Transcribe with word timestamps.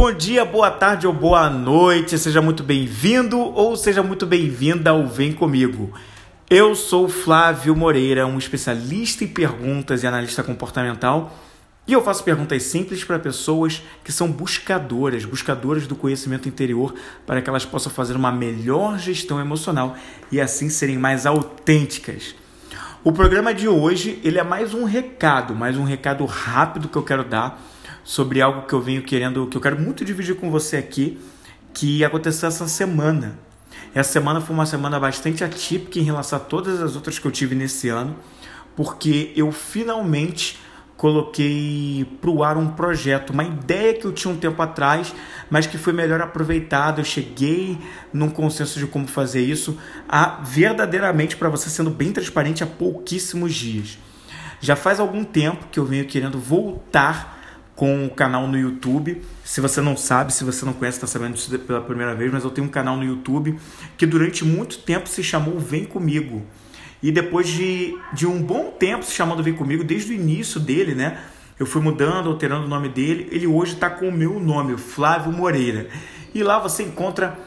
Bom 0.00 0.14
dia, 0.14 0.46
boa 0.46 0.70
tarde 0.70 1.06
ou 1.06 1.12
boa 1.12 1.50
noite, 1.50 2.18
seja 2.18 2.40
muito 2.40 2.62
bem-vindo 2.62 3.38
ou 3.38 3.76
seja 3.76 4.02
muito 4.02 4.24
bem-vinda 4.24 4.88
ao 4.88 5.06
Vem 5.06 5.30
Comigo. 5.30 5.92
Eu 6.48 6.74
sou 6.74 7.06
Flávio 7.06 7.76
Moreira, 7.76 8.26
um 8.26 8.38
especialista 8.38 9.24
em 9.24 9.28
perguntas 9.28 10.02
e 10.02 10.06
analista 10.06 10.42
comportamental, 10.42 11.38
e 11.86 11.92
eu 11.92 12.02
faço 12.02 12.24
perguntas 12.24 12.62
simples 12.62 13.04
para 13.04 13.18
pessoas 13.18 13.82
que 14.02 14.10
são 14.10 14.32
buscadoras, 14.32 15.26
buscadoras 15.26 15.86
do 15.86 15.94
conhecimento 15.94 16.48
interior, 16.48 16.94
para 17.26 17.42
que 17.42 17.50
elas 17.50 17.66
possam 17.66 17.92
fazer 17.92 18.16
uma 18.16 18.32
melhor 18.32 18.98
gestão 18.98 19.38
emocional 19.38 19.94
e 20.32 20.40
assim 20.40 20.70
serem 20.70 20.96
mais 20.96 21.26
autênticas. 21.26 22.34
O 23.04 23.12
programa 23.12 23.52
de 23.52 23.68
hoje 23.68 24.18
ele 24.24 24.38
é 24.38 24.42
mais 24.42 24.72
um 24.72 24.84
recado, 24.84 25.54
mais 25.54 25.76
um 25.76 25.84
recado 25.84 26.24
rápido 26.24 26.88
que 26.88 26.96
eu 26.96 27.02
quero 27.02 27.22
dar 27.22 27.62
sobre 28.10 28.42
algo 28.42 28.62
que 28.62 28.72
eu 28.72 28.80
venho 28.80 29.02
querendo, 29.04 29.46
que 29.46 29.56
eu 29.56 29.60
quero 29.60 29.78
muito 29.78 30.04
dividir 30.04 30.34
com 30.34 30.50
você 30.50 30.76
aqui, 30.76 31.16
que 31.72 32.04
aconteceu 32.04 32.48
essa 32.48 32.66
semana. 32.66 33.38
Essa 33.94 34.14
semana 34.14 34.40
foi 34.40 34.52
uma 34.52 34.66
semana 34.66 34.98
bastante 34.98 35.44
atípica 35.44 36.00
em 36.00 36.02
relação 36.02 36.36
a 36.36 36.40
todas 36.40 36.82
as 36.82 36.96
outras 36.96 37.20
que 37.20 37.24
eu 37.24 37.30
tive 37.30 37.54
nesse 37.54 37.88
ano, 37.88 38.16
porque 38.74 39.32
eu 39.36 39.52
finalmente 39.52 40.58
coloquei 40.96 42.04
para 42.20 42.30
o 42.30 42.42
ar 42.42 42.56
um 42.56 42.72
projeto, 42.72 43.30
uma 43.30 43.44
ideia 43.44 43.94
que 43.94 44.04
eu 44.04 44.12
tinha 44.12 44.34
um 44.34 44.36
tempo 44.36 44.60
atrás, 44.60 45.14
mas 45.48 45.68
que 45.68 45.78
foi 45.78 45.92
melhor 45.92 46.20
aproveitada. 46.20 47.00
Eu 47.00 47.04
cheguei 47.04 47.78
num 48.12 48.28
consenso 48.28 48.80
de 48.80 48.88
como 48.88 49.06
fazer 49.06 49.42
isso, 49.42 49.78
a, 50.08 50.40
verdadeiramente, 50.42 51.36
para 51.36 51.48
você 51.48 51.70
sendo 51.70 51.90
bem 51.90 52.10
transparente, 52.10 52.64
há 52.64 52.66
pouquíssimos 52.66 53.54
dias. 53.54 54.00
Já 54.60 54.74
faz 54.74 54.98
algum 54.98 55.22
tempo 55.22 55.68
que 55.70 55.78
eu 55.78 55.84
venho 55.84 56.04
querendo 56.06 56.40
voltar 56.40 57.38
com 57.80 58.04
o 58.04 58.10
canal 58.10 58.46
no 58.46 58.58
YouTube. 58.58 59.22
Se 59.42 59.58
você 59.58 59.80
não 59.80 59.96
sabe, 59.96 60.34
se 60.34 60.44
você 60.44 60.66
não 60.66 60.74
conhece, 60.74 60.98
está 60.98 61.06
sabendo 61.06 61.32
disso 61.32 61.58
pela 61.60 61.80
primeira 61.80 62.14
vez, 62.14 62.30
mas 62.30 62.44
eu 62.44 62.50
tenho 62.50 62.66
um 62.66 62.70
canal 62.70 62.94
no 62.94 63.02
YouTube 63.02 63.58
que 63.96 64.04
durante 64.04 64.44
muito 64.44 64.80
tempo 64.80 65.08
se 65.08 65.24
chamou 65.24 65.58
Vem 65.58 65.86
Comigo. 65.86 66.42
E 67.02 67.10
depois 67.10 67.48
de, 67.48 67.96
de 68.12 68.26
um 68.26 68.42
bom 68.42 68.70
tempo 68.70 69.02
se 69.02 69.14
chamando 69.14 69.42
Vem 69.42 69.54
Comigo, 69.54 69.82
desde 69.82 70.12
o 70.12 70.14
início 70.14 70.60
dele, 70.60 70.94
né? 70.94 71.22
Eu 71.58 71.64
fui 71.64 71.80
mudando, 71.80 72.28
alterando 72.28 72.66
o 72.66 72.68
nome 72.68 72.90
dele. 72.90 73.28
Ele 73.32 73.46
hoje 73.46 73.72
está 73.72 73.88
com 73.88 74.10
o 74.10 74.12
meu 74.12 74.38
nome, 74.38 74.76
Flávio 74.76 75.32
Moreira. 75.32 75.88
E 76.34 76.42
lá 76.42 76.58
você 76.58 76.82
encontra 76.82 77.38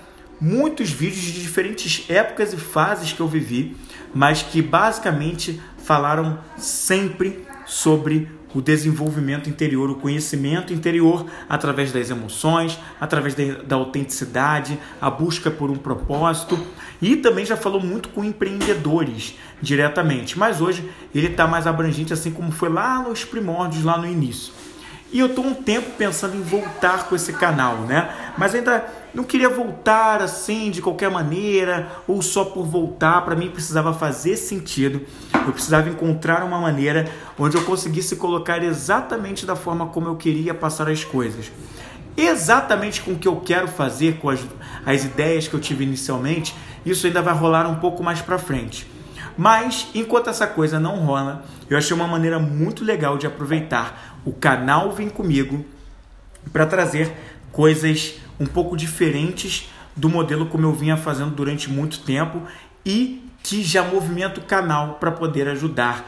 muitos 0.42 0.90
vídeos 0.90 1.22
de 1.22 1.44
diferentes 1.44 2.10
épocas 2.10 2.54
e 2.54 2.58
fases 2.58 3.14
que 3.14 3.22
eu 3.22 3.28
vivi, 3.28 3.78
mas 4.16 4.42
que 4.42 4.64
basicamente 4.64 5.62
falaram 5.78 6.40
sempre 6.58 7.46
sobre 7.68 8.28
o 8.54 8.62
desenvolvimento 8.62 9.50
interior, 9.50 9.90
o 9.90 9.96
conhecimento 9.96 10.74
interior 10.74 11.26
através 11.50 11.92
das 11.92 12.10
emoções, 12.10 12.80
através 13.00 13.36
da 13.36 13.76
autenticidade, 13.76 14.80
a 15.02 15.10
busca 15.10 15.50
por 15.50 15.70
um 15.70 15.76
propósito. 15.76 16.60
E 17.02 17.16
também 17.16 17.46
já 17.46 17.58
falou 17.58 17.82
muito 17.82 18.10
com 18.10 18.24
empreendedores 18.24 19.36
diretamente, 19.62 20.38
mas 20.38 20.62
hoje 20.62 20.90
ele 21.14 21.28
está 21.28 21.48
mais 21.48 21.68
abrangente, 21.68 22.14
assim 22.14 22.32
como 22.32 22.52
foi 22.52 22.70
lá 22.70 23.00
nos 23.00 23.26
primórdios, 23.26 23.84
lá 23.84 23.98
no 23.98 24.08
início. 24.08 24.54
E 25.12 25.20
eu 25.20 25.28
estou 25.28 25.46
um 25.46 25.54
tempo 25.54 25.92
pensando 25.98 26.36
em 26.36 26.42
voltar 26.42 27.08
com 27.08 27.16
esse 27.16 27.34
canal, 27.34 27.78
né? 27.82 28.10
Mas 28.36 28.56
ainda 28.56 28.84
não 29.14 29.24
queria 29.24 29.48
voltar 29.48 30.22
assim 30.22 30.72
de 30.72 30.82
qualquer 30.82 31.12
maneira 31.12 31.88
ou 32.08 32.22
só 32.22 32.46
por 32.46 32.66
voltar. 32.66 33.22
Para 33.22 33.36
mim 33.36 33.50
precisava 33.50 33.94
fazer 33.94 34.36
sentido. 34.38 35.02
Eu 35.34 35.54
precisava 35.54 35.88
encontrar 35.88 36.44
uma 36.44 36.58
maneira 36.58 37.08
onde 37.38 37.56
eu 37.56 37.64
conseguisse 37.64 38.16
colocar 38.16 38.64
exatamente 38.64 39.46
da 39.46 39.56
forma 39.56 39.88
como 39.88 40.08
eu 40.08 40.16
queria 40.16 40.54
passar 40.54 40.90
as 40.90 41.04
coisas. 41.04 41.52
Exatamente 42.18 43.02
com 43.02 43.12
o 43.12 43.18
que 43.18 43.28
eu 43.28 43.36
quero 43.38 43.68
fazer, 43.68 44.18
com 44.18 44.30
as, 44.30 44.40
as 44.86 45.04
ideias 45.04 45.48
que 45.48 45.54
eu 45.54 45.60
tive 45.60 45.84
inicialmente, 45.84 46.56
isso 46.86 47.06
ainda 47.06 47.22
vai 47.22 47.34
rolar 47.36 47.68
um 47.68 47.76
pouco 47.76 48.04
mais 48.04 48.22
para 48.22 48.38
frente. 48.40 48.88
Mas 49.38 49.88
enquanto 49.96 50.30
essa 50.30 50.46
coisa 50.46 50.80
não 50.80 50.98
rola, 50.98 51.44
eu 51.70 51.78
achei 51.78 51.96
uma 51.96 52.08
maneira 52.08 52.40
muito 52.40 52.84
legal 52.84 53.18
de 53.18 53.26
aproveitar 53.26 54.20
o 54.26 54.32
canal 54.32 54.92
Vem 54.92 55.10
Comigo 55.10 55.66
para 56.52 56.66
trazer 56.66 57.12
coisas 57.52 58.16
um 58.40 58.46
pouco 58.46 58.76
diferentes 58.76 59.70
do 59.96 60.10
modelo 60.10 60.46
como 60.48 60.66
eu 60.66 60.74
vinha 60.74 60.98
fazendo 60.98 61.32
durante 61.32 61.70
muito 61.70 62.00
tempo 62.00 62.42
e 62.86 63.30
que 63.44 63.62
já 63.64 63.84
movimenta 63.84 64.40
o 64.40 64.44
canal 64.44 64.96
para 64.96 65.12
poder 65.12 65.48
ajudar 65.50 66.06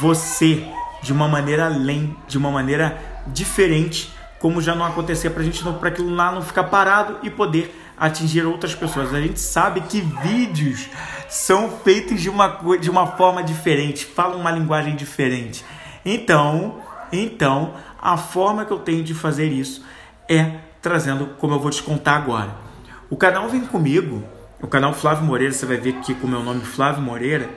você 0.00 0.66
de 1.02 1.12
uma 1.12 1.28
maneira 1.28 1.66
além, 1.66 2.16
de 2.26 2.38
uma 2.38 2.50
maneira 2.50 2.98
diferente, 3.26 4.10
como 4.38 4.60
já 4.60 4.74
não 4.74 4.84
acontecia 4.84 5.30
para 5.30 5.42
a 5.42 5.44
gente, 5.44 5.62
para 5.62 5.88
aquilo 5.88 6.14
lá 6.14 6.32
não 6.32 6.42
ficar 6.42 6.64
parado 6.64 7.18
e 7.22 7.30
poder 7.30 7.74
atingir 7.96 8.44
outras 8.44 8.74
pessoas. 8.74 9.14
A 9.14 9.20
gente 9.20 9.38
sabe 9.38 9.82
que 9.82 10.00
vídeos 10.00 10.88
são 11.28 11.70
feitos 11.84 12.20
de 12.20 12.28
uma, 12.28 12.58
de 12.80 12.90
uma 12.90 13.06
forma 13.06 13.42
diferente, 13.42 14.04
falam 14.04 14.40
uma 14.40 14.50
linguagem 14.50 14.96
diferente. 14.96 15.64
Então, 16.04 16.80
então, 17.12 17.74
a 18.00 18.16
forma 18.16 18.64
que 18.64 18.72
eu 18.72 18.78
tenho 18.78 19.04
de 19.04 19.14
fazer 19.14 19.52
isso 19.52 19.84
é 20.28 20.56
trazendo 20.84 21.30
como 21.38 21.54
eu 21.54 21.58
vou 21.58 21.70
te 21.70 21.82
contar 21.82 22.16
agora. 22.16 22.54
O 23.08 23.16
canal 23.16 23.48
Vem 23.48 23.62
Comigo, 23.62 24.22
o 24.60 24.66
canal 24.66 24.92
Flávio 24.92 25.24
Moreira, 25.24 25.52
você 25.52 25.64
vai 25.64 25.78
ver 25.78 25.96
aqui 25.96 26.14
com 26.14 26.26
o 26.26 26.30
meu 26.30 26.42
nome 26.42 26.60
Flávio 26.60 27.02
Moreira. 27.02 27.48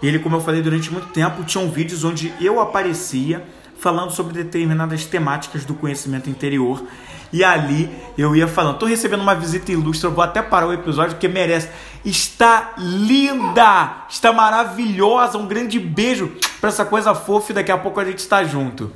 Ele, 0.00 0.20
como 0.20 0.36
eu 0.36 0.40
falei 0.40 0.62
durante 0.62 0.90
muito 0.92 1.08
tempo, 1.08 1.42
tinham 1.42 1.68
vídeos 1.68 2.04
onde 2.04 2.32
eu 2.40 2.60
aparecia 2.60 3.44
falando 3.76 4.12
sobre 4.12 4.34
determinadas 4.34 5.04
temáticas 5.04 5.64
do 5.64 5.74
conhecimento 5.74 6.30
interior. 6.30 6.84
E 7.32 7.42
ali 7.42 7.90
eu 8.16 8.36
ia 8.36 8.46
falando, 8.46 8.78
tô 8.78 8.86
recebendo 8.86 9.22
uma 9.22 9.34
visita 9.34 9.72
ilustre, 9.72 10.06
eu 10.06 10.14
vou 10.14 10.22
até 10.22 10.40
parar 10.40 10.68
o 10.68 10.72
episódio 10.72 11.16
porque 11.16 11.26
merece. 11.26 11.68
Está 12.04 12.74
linda, 12.78 14.04
está 14.08 14.32
maravilhosa, 14.32 15.38
um 15.38 15.46
grande 15.46 15.80
beijo 15.80 16.32
para 16.60 16.68
essa 16.68 16.84
coisa 16.84 17.16
fofa 17.16 17.50
e 17.50 17.54
daqui 17.56 17.72
a 17.72 17.78
pouco 17.78 17.98
a 17.98 18.04
gente 18.04 18.18
está 18.18 18.44
junto 18.44 18.92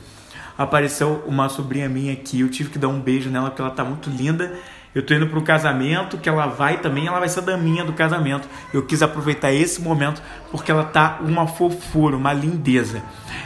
apareceu 0.57 1.25
uma 1.27 1.49
sobrinha 1.49 1.89
minha 1.89 2.13
aqui, 2.13 2.41
eu 2.41 2.49
tive 2.49 2.71
que 2.71 2.79
dar 2.79 2.89
um 2.89 3.01
beijo 3.01 3.31
nela 3.31 3.51
porque 3.51 3.63
ela 3.63 3.71
tá 3.71 3.85
muito 3.85 4.11
linda. 4.11 4.53
Eu 4.95 5.05
tô 5.05 5.13
indo 5.13 5.27
pro 5.27 5.43
casamento, 5.43 6.17
que 6.19 6.29
ela 6.29 6.47
vai 6.47 6.79
também, 6.79 7.09
ela 7.09 7.19
vai 7.19 7.29
ser 7.29 7.41
daminha 7.41 7.85
do 7.85 7.93
casamento. 7.93 8.49
Eu 8.73 8.87
quis 8.87 9.03
aproveitar 9.03 9.53
esse 9.53 9.83
momento 9.83 10.23
porque 10.53 10.71
ela 10.71 10.85
tá 10.85 11.19
uma 11.21 11.49
fofura, 11.49 12.17
uma 12.17 12.33
lindeza. 12.33 13.03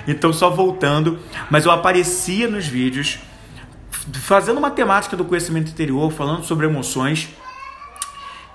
Então 0.06 0.30
só 0.30 0.50
voltando, 0.50 1.19
mas 1.50 1.64
eu 1.64 1.70
aparecia 1.70 2.48
nos 2.48 2.66
vídeos 2.66 3.19
fazendo 4.12 4.58
uma 4.58 4.70
temática 4.70 5.16
do 5.16 5.25
conhecimento 5.25 5.70
interior, 5.70 6.12
falando 6.12 6.44
sobre 6.44 6.66
emoções. 6.66 7.30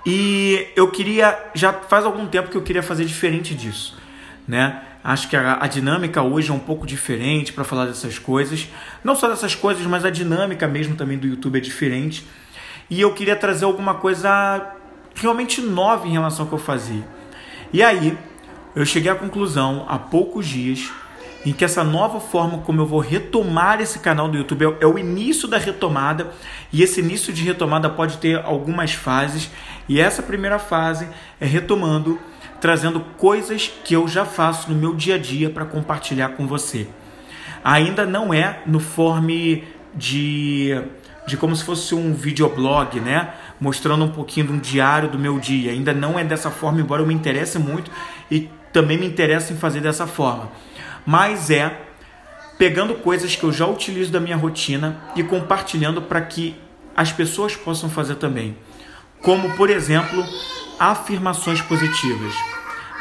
E 0.06 0.68
eu 0.76 0.92
queria, 0.92 1.52
já 1.56 1.74
faz 1.74 2.06
algum 2.06 2.28
tempo 2.28 2.50
que 2.50 2.58
eu 2.58 2.62
queria 2.62 2.84
fazer 2.84 3.06
diferente 3.06 3.56
disso, 3.56 3.98
né? 4.48 4.82
Acho 5.04 5.30
que 5.30 5.36
a, 5.36 5.58
a 5.62 5.68
dinâmica 5.68 6.22
hoje 6.22 6.50
é 6.50 6.54
um 6.54 6.60
pouco 6.60 6.88
diferente 6.88 7.52
para 7.52 7.64
falar 7.64 7.86
dessas 7.86 8.18
coisas. 8.18 8.70
Não 9.04 9.16
só 9.16 9.28
dessas 9.28 9.54
coisas, 9.54 9.86
mas 9.86 10.06
a 10.06 10.10
dinâmica 10.10 10.68
mesmo 10.68 10.96
também 10.96 11.18
do 11.18 11.28
YouTube 11.28 11.58
é 11.58 11.62
diferente. 11.62 12.26
E 12.90 13.02
eu 13.02 13.14
queria 13.14 13.36
trazer 13.36 13.66
alguma 13.66 13.96
coisa 13.96 14.76
realmente 15.16 15.62
nova 15.62 16.08
em 16.08 16.12
relação 16.12 16.46
ao 16.46 16.50
que 16.50 16.56
eu 16.56 16.60
fazia. 16.60 17.04
E 17.74 17.84
aí, 17.84 18.18
eu 18.76 18.86
cheguei 18.86 19.12
à 19.12 19.16
conclusão 19.16 19.86
há 19.90 20.00
poucos 20.00 20.48
dias 20.48 20.90
em 21.46 21.52
que 21.52 21.66
essa 21.66 21.84
nova 21.84 22.20
forma 22.20 22.60
como 22.60 22.82
eu 22.82 22.86
vou 22.86 23.00
retomar 23.00 23.82
esse 23.82 24.00
canal 24.00 24.30
do 24.30 24.38
YouTube 24.38 24.66
é, 24.66 24.84
é 24.84 24.88
o 24.88 24.98
início 24.98 25.48
da 25.48 25.58
retomada 25.58 26.32
e 26.72 26.82
esse 26.82 27.02
início 27.02 27.34
de 27.34 27.44
retomada 27.44 27.90
pode 27.90 28.18
ter 28.18 28.40
algumas 28.44 28.94
fases 28.94 29.50
e 29.88 30.00
essa 30.00 30.24
primeira 30.24 30.58
fase 30.58 31.08
é 31.40 31.46
retomando 31.46 32.18
trazendo 32.64 33.02
coisas 33.18 33.70
que 33.84 33.94
eu 33.94 34.08
já 34.08 34.24
faço 34.24 34.72
no 34.72 34.80
meu 34.80 34.96
dia 34.96 35.16
a 35.16 35.18
dia 35.18 35.50
para 35.50 35.66
compartilhar 35.66 36.30
com 36.30 36.48
você. 36.48 36.88
Ainda 37.62 38.06
não 38.06 38.34
é 38.34 38.62
no 38.66 38.80
forme 38.80 39.66
de, 39.94 40.82
de 41.28 41.36
como 41.36 41.54
se 41.58 41.66
fosse 41.66 41.94
um 41.94 42.14
videoblog, 42.14 43.02
né? 43.02 43.34
Mostrando 43.60 44.06
um 44.06 44.12
pouquinho 44.12 44.48
de 44.48 44.54
um 44.54 44.60
diário 44.60 45.10
do 45.10 45.20
meu 45.20 45.42
dia. 45.42 45.74
Ainda 45.74 45.94
não 45.94 46.18
é 46.18 46.24
dessa 46.24 46.50
forma, 46.50 46.80
embora 46.80 47.02
eu 47.02 47.06
me 47.06 47.14
interesse 47.14 47.60
muito 47.60 47.92
e 48.32 48.50
também 48.72 48.98
me 48.98 49.06
interessa 49.06 49.52
em 49.52 49.58
fazer 49.58 49.82
dessa 49.82 50.08
forma. 50.08 50.50
Mas 51.06 51.50
é 51.50 51.82
pegando 52.58 52.96
coisas 52.96 53.36
que 53.36 53.44
eu 53.44 53.52
já 53.52 53.68
utilizo 53.68 54.10
da 54.10 54.22
minha 54.22 54.38
rotina 54.38 55.02
e 55.18 55.24
compartilhando 55.24 56.02
para 56.02 56.22
que 56.22 56.56
as 56.96 57.12
pessoas 57.12 57.58
possam 57.58 57.90
fazer 57.90 58.16
também. 58.16 58.56
Como, 59.22 59.54
por 59.58 59.70
exemplo, 59.70 60.24
afirmações 60.80 61.62
positivas. 61.62 62.34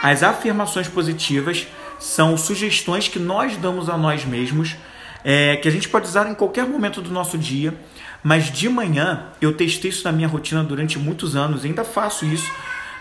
As 0.03 0.23
afirmações 0.23 0.89
positivas 0.89 1.67
são 1.99 2.37
sugestões 2.37 3.07
que 3.07 3.19
nós 3.19 3.57
damos 3.57 3.89
a 3.89 3.97
nós 3.97 4.25
mesmos, 4.25 4.77
é, 5.25 5.57
que 5.57 5.69
a 5.69 5.71
gente 5.71 5.89
pode 5.89 6.09
usar 6.09 6.29
em 6.29 6.35
qualquer 6.35 6.67
momento 6.67 7.01
do 7.01 7.11
nosso 7.11 7.39
dia, 7.39 7.75
mas 8.23 8.51
de 8.51 8.69
manhã 8.69 9.27
eu 9.41 9.53
testei 9.57 9.91
isso 9.91 10.05
na 10.05 10.13
minha 10.13 10.29
rotina 10.29 10.65
durante 10.65 10.99
muitos 10.99 11.37
anos, 11.37 11.65
ainda 11.65 11.85
faço 11.85 12.25
isso, 12.25 12.51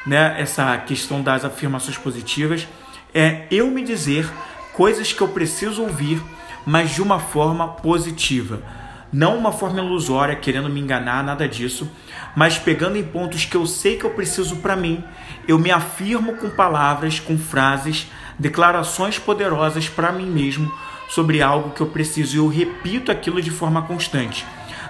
né? 0.06 0.35
Essa 0.39 0.77
questão 0.77 1.21
das 1.21 1.44
afirmações 1.44 1.97
positivas 1.97 2.68
é 3.13 3.45
eu 3.51 3.68
me 3.68 3.83
dizer 3.83 4.29
coisas 4.73 5.12
que 5.12 5.21
eu 5.21 5.27
preciso 5.27 5.81
ouvir, 5.83 6.21
mas 6.65 6.91
de 6.91 7.01
uma 7.01 7.19
forma 7.19 7.68
positiva. 7.68 8.62
Não 9.12 9.38
uma 9.38 9.52
forma 9.52 9.80
ilusória, 9.80 10.36
querendo 10.36 10.69
me 10.69 10.80
enganar, 10.80 11.24
nada 11.24 11.48
disso, 11.48 11.90
mas 12.36 12.58
pegando 12.58 12.98
em 12.98 13.04
pontos 13.04 13.46
que 13.46 13.56
eu 13.56 13.66
sei 13.66 13.98
que 13.98 14.06
eu 14.06 14.12
preciso 14.12 14.58
para 14.58 14.75
mim, 14.75 15.04
eu 15.48 15.60
me 15.60 15.72
afirmo 15.72 16.36
com 16.36 16.50
palavras, 16.50 17.19
com 17.19 17.38
frases, 17.38 18.08
declarações 18.40 19.19
poderosas 19.19 19.90
para 19.90 20.12
mim 20.12 20.28
mesmo 20.28 20.72
sobre 21.10 21.42
algo 21.42 21.72
que 21.72 21.81
eu 21.81 21.88
preciso 21.88 22.36
e 22.36 22.40
eu 22.40 22.48
repito 22.48 23.12
aquilo 23.12 23.42
de 23.42 23.52
forma 23.52 23.81
constante. 23.81 24.46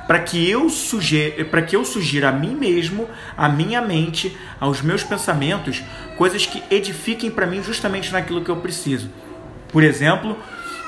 Para 0.06 0.20
que 0.20 0.50
eu 0.50 0.70
sugira, 0.70 1.44
para 1.46 1.62
que 1.62 1.76
eu 1.76 1.84
sugira 1.86 2.30
a 2.30 2.32
mim 2.32 2.54
mesmo, 2.54 3.10
a 3.36 3.48
minha 3.50 3.82
mente, 3.82 4.36
aos 4.60 4.82
meus 4.82 5.04
pensamentos, 5.04 5.82
coisas 6.18 6.46
que 6.46 6.62
edifiquem 6.70 7.32
para 7.32 7.48
mim 7.48 7.64
justamente 7.64 8.12
naquilo 8.12 8.44
que 8.44 8.50
eu 8.50 8.58
preciso. 8.58 9.10
Por 9.72 9.84
exemplo, 9.84 10.38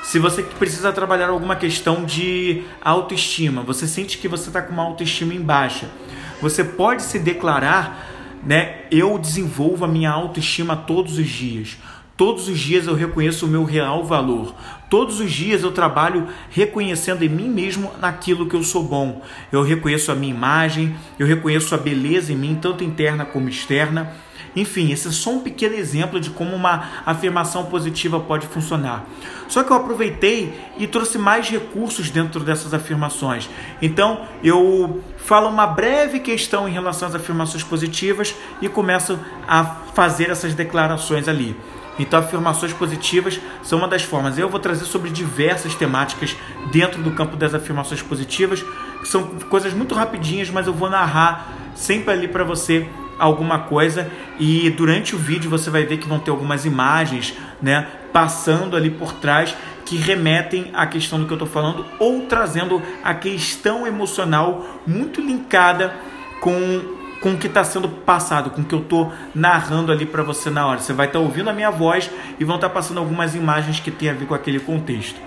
se 0.04 0.18
você 0.18 0.42
precisa 0.42 0.92
trabalhar 0.92 1.30
alguma 1.30 1.56
questão 1.56 2.04
de 2.04 2.62
autoestima, 2.82 3.62
você 3.62 3.86
sente 3.88 4.18
que 4.18 4.28
você 4.28 4.48
está 4.48 4.60
com 4.60 4.72
uma 4.72 4.82
autoestima 4.82 5.32
em 5.32 5.40
baixa, 5.40 5.88
você 6.42 6.62
pode 6.62 7.02
se 7.02 7.18
declarar, 7.18 8.06
né? 8.44 8.82
Eu 8.90 9.18
desenvolvo 9.18 9.82
a 9.82 9.88
minha 9.88 10.10
autoestima 10.10 10.76
todos 10.76 11.16
os 11.16 11.26
dias. 11.26 11.78
Todos 12.18 12.48
os 12.48 12.60
dias 12.60 12.86
eu 12.86 12.94
reconheço 12.94 13.46
o 13.46 13.48
meu 13.48 13.64
real 13.64 14.04
valor. 14.04 14.54
Todos 14.90 15.20
os 15.20 15.32
dias 15.32 15.62
eu 15.62 15.72
trabalho 15.72 16.28
reconhecendo 16.50 17.24
em 17.24 17.28
mim 17.28 17.48
mesmo 17.48 17.90
naquilo 17.98 18.46
que 18.46 18.54
eu 18.54 18.62
sou 18.62 18.84
bom. 18.84 19.22
Eu 19.50 19.62
reconheço 19.62 20.12
a 20.12 20.14
minha 20.14 20.34
imagem, 20.34 20.94
eu 21.18 21.26
reconheço 21.26 21.74
a 21.74 21.78
beleza 21.78 22.30
em 22.30 22.36
mim, 22.36 22.58
tanto 22.60 22.84
interna 22.84 23.24
como 23.24 23.48
externa. 23.48 24.12
Enfim, 24.56 24.92
esse 24.92 25.08
é 25.08 25.10
só 25.10 25.30
um 25.30 25.40
pequeno 25.40 25.74
exemplo 25.74 26.20
de 26.20 26.30
como 26.30 26.54
uma 26.54 26.88
afirmação 27.04 27.66
positiva 27.66 28.20
pode 28.20 28.46
funcionar. 28.46 29.04
Só 29.48 29.62
que 29.62 29.70
eu 29.70 29.76
aproveitei 29.76 30.54
e 30.78 30.86
trouxe 30.86 31.18
mais 31.18 31.48
recursos 31.48 32.10
dentro 32.10 32.40
dessas 32.40 32.72
afirmações. 32.72 33.48
Então, 33.82 34.26
eu 34.42 35.02
falo 35.16 35.48
uma 35.48 35.66
breve 35.66 36.20
questão 36.20 36.68
em 36.68 36.72
relação 36.72 37.08
às 37.08 37.14
afirmações 37.14 37.62
positivas 37.62 38.34
e 38.62 38.68
começo 38.68 39.18
a 39.46 39.64
fazer 39.94 40.30
essas 40.30 40.54
declarações 40.54 41.28
ali. 41.28 41.56
Então, 41.98 42.18
afirmações 42.18 42.72
positivas 42.72 43.40
são 43.62 43.78
uma 43.78 43.88
das 43.88 44.02
formas. 44.02 44.38
Eu 44.38 44.48
vou 44.48 44.58
trazer 44.58 44.84
sobre 44.84 45.10
diversas 45.10 45.74
temáticas 45.74 46.36
dentro 46.72 47.02
do 47.02 47.12
campo 47.12 47.36
das 47.36 47.54
afirmações 47.54 48.02
positivas, 48.02 48.64
que 49.00 49.08
são 49.08 49.24
coisas 49.48 49.72
muito 49.72 49.94
rapidinhas, 49.94 50.50
mas 50.50 50.66
eu 50.66 50.72
vou 50.72 50.90
narrar 50.90 51.52
sempre 51.74 52.12
ali 52.12 52.26
para 52.26 52.42
você 52.42 52.88
alguma 53.18 53.60
coisa 53.60 54.10
e 54.38 54.68
durante 54.70 55.14
o 55.14 55.18
vídeo 55.18 55.50
você 55.50 55.70
vai 55.70 55.84
ver 55.84 55.98
que 55.98 56.08
vão 56.08 56.18
ter 56.18 56.30
algumas 56.30 56.64
imagens, 56.64 57.34
né, 57.60 57.86
passando 58.12 58.76
ali 58.76 58.90
por 58.90 59.12
trás 59.12 59.54
que 59.84 59.96
remetem 59.96 60.70
à 60.72 60.86
questão 60.86 61.18
do 61.18 61.26
que 61.26 61.32
eu 61.32 61.36
estou 61.36 61.48
falando 61.48 61.84
ou 61.98 62.22
trazendo 62.22 62.82
a 63.02 63.14
questão 63.14 63.86
emocional 63.86 64.80
muito 64.86 65.20
linkada 65.20 65.94
com 66.40 66.94
com 67.20 67.32
o 67.32 67.38
que 67.38 67.46
está 67.46 67.64
sendo 67.64 67.88
passado, 67.88 68.50
com 68.50 68.60
o 68.60 68.64
que 68.64 68.74
eu 68.74 68.80
estou 68.80 69.10
narrando 69.34 69.90
ali 69.90 70.04
para 70.04 70.22
você 70.22 70.50
na 70.50 70.66
hora. 70.66 70.78
Você 70.78 70.92
vai 70.92 71.06
estar 71.06 71.18
tá 71.18 71.24
ouvindo 71.24 71.48
a 71.48 71.54
minha 71.54 71.70
voz 71.70 72.10
e 72.38 72.44
vão 72.44 72.56
estar 72.56 72.68
tá 72.68 72.74
passando 72.74 72.98
algumas 72.98 73.34
imagens 73.34 73.80
que 73.80 73.90
tem 73.90 74.10
a 74.10 74.12
ver 74.12 74.26
com 74.26 74.34
aquele 74.34 74.60
contexto. 74.60 75.18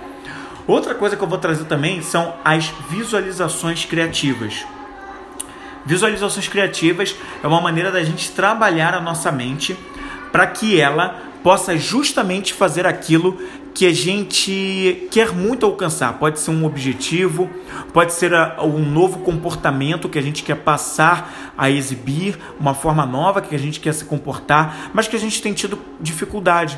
Outra 0.68 0.94
coisa 0.94 1.18
que 1.18 1.24
eu 1.24 1.28
vou 1.28 1.40
trazer 1.40 1.64
também 1.66 2.04
são 2.04 2.36
as 2.46 2.72
visualizações 2.88 3.84
criativas. 3.84 4.64
Visualizações 5.88 6.50
criativas 6.50 7.16
é 7.42 7.48
uma 7.48 7.62
maneira 7.62 7.90
da 7.90 8.04
gente 8.04 8.32
trabalhar 8.32 8.94
a 8.94 9.00
nossa 9.00 9.32
mente 9.32 9.74
para 10.34 10.46
que 10.46 10.78
ela 10.80 11.22
possa 11.42 11.78
justamente 11.78 12.54
fazer 12.54 12.86
aquilo 12.86 13.38
que 13.74 13.86
a 13.86 13.94
gente 13.94 15.08
quer 15.10 15.32
muito 15.32 15.66
alcançar. 15.66 16.12
Pode 16.20 16.42
ser 16.42 16.52
um 16.52 16.66
objetivo, 16.66 17.50
pode 17.94 18.12
ser 18.12 18.34
um 18.60 18.80
novo 18.80 19.20
comportamento 19.20 20.10
que 20.10 20.20
a 20.20 20.22
gente 20.22 20.44
quer 20.44 20.58
passar 20.58 21.54
a 21.58 21.70
exibir, 21.70 22.38
uma 22.60 22.74
forma 22.74 23.06
nova 23.06 23.40
que 23.40 23.56
a 23.56 23.60
gente 23.60 23.80
quer 23.80 23.94
se 23.94 24.04
comportar, 24.04 24.90
mas 24.94 25.08
que 25.08 25.16
a 25.16 25.20
gente 25.20 25.42
tem 25.42 25.54
tido 25.54 25.80
dificuldade. 26.02 26.78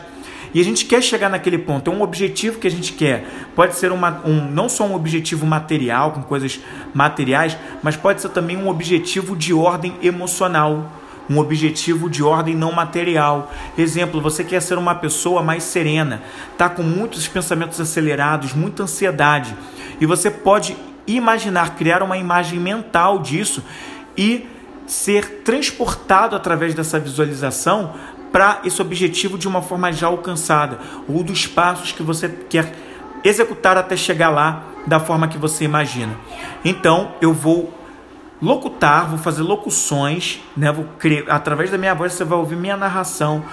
E 0.53 0.59
a 0.59 0.63
gente 0.63 0.85
quer 0.85 1.01
chegar 1.01 1.29
naquele 1.29 1.57
ponto, 1.57 1.91
é 1.91 1.93
um 1.93 2.01
objetivo 2.01 2.59
que 2.59 2.67
a 2.67 2.71
gente 2.71 2.93
quer. 2.93 3.25
Pode 3.55 3.75
ser 3.75 3.91
uma, 3.91 4.21
um, 4.25 4.49
não 4.49 4.67
só 4.67 4.85
um 4.85 4.95
objetivo 4.95 5.45
material, 5.45 6.11
com 6.11 6.23
coisas 6.23 6.59
materiais, 6.93 7.57
mas 7.83 7.95
pode 7.95 8.21
ser 8.21 8.29
também 8.29 8.57
um 8.57 8.67
objetivo 8.67 9.35
de 9.35 9.53
ordem 9.53 9.93
emocional, 10.01 10.91
um 11.29 11.37
objetivo 11.37 12.09
de 12.09 12.23
ordem 12.23 12.55
não 12.55 12.71
material. 12.71 13.51
Exemplo, 13.77 14.19
você 14.19 14.43
quer 14.43 14.61
ser 14.61 14.77
uma 14.77 14.95
pessoa 14.95 15.43
mais 15.43 15.63
serena, 15.63 16.23
está 16.51 16.67
com 16.67 16.81
muitos 16.81 17.27
pensamentos 17.27 17.79
acelerados, 17.79 18.53
muita 18.53 18.83
ansiedade, 18.83 19.55
e 20.01 20.05
você 20.05 20.31
pode 20.31 20.75
imaginar, 21.05 21.75
criar 21.75 22.01
uma 22.01 22.17
imagem 22.17 22.59
mental 22.59 23.19
disso 23.19 23.63
e 24.17 24.47
ser 24.87 25.43
transportado 25.43 26.35
através 26.35 26.73
dessa 26.73 26.99
visualização 26.99 27.93
para 28.31 28.61
esse 28.63 28.81
objetivo 28.81 29.37
de 29.37 29.47
uma 29.47 29.61
forma 29.61 29.91
já 29.91 30.07
alcançada, 30.07 30.79
ou 31.07 31.23
dos 31.23 31.47
passos 31.47 31.91
que 31.91 32.03
você 32.03 32.29
quer 32.29 32.73
executar 33.23 33.77
até 33.77 33.97
chegar 33.97 34.29
lá 34.29 34.63
da 34.85 34.99
forma 34.99 35.27
que 35.27 35.37
você 35.37 35.65
imagina. 35.65 36.15
Então, 36.63 37.13
eu 37.21 37.33
vou 37.33 37.73
locutar, 38.41 39.09
vou 39.09 39.17
fazer 39.17 39.41
locuções, 39.43 40.39
né? 40.55 40.71
Vou 40.71 40.85
criar, 40.97 41.25
através 41.27 41.69
da 41.69 41.77
minha 41.77 41.93
voz 41.93 42.13
você 42.13 42.23
vai 42.23 42.37
ouvir 42.37 42.55
minha 42.55 42.77
narração, 42.77 43.43